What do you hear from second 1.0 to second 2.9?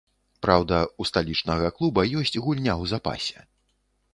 у сталічнага клуба ёсць гульня